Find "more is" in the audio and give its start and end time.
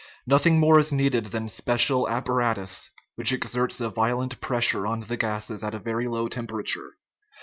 0.59-0.91